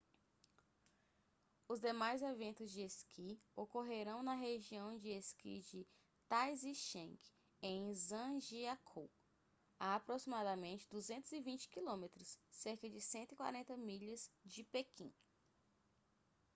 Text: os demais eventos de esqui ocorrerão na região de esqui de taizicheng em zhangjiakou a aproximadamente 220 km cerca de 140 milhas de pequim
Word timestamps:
os 1.69 1.79
demais 1.79 2.23
eventos 2.23 2.71
de 2.71 2.81
esqui 2.81 3.39
ocorrerão 3.55 4.23
na 4.23 4.33
região 4.33 4.97
de 4.97 5.09
esqui 5.09 5.61
de 5.61 5.87
taizicheng 6.27 7.19
em 7.61 7.93
zhangjiakou 7.93 9.11
a 9.79 9.93
aproximadamente 9.93 10.89
220 10.89 11.69
km 11.69 12.07
cerca 12.49 12.89
de 12.89 12.99
140 12.99 13.77
milhas 13.77 14.31
de 14.43 14.63
pequim 14.63 15.13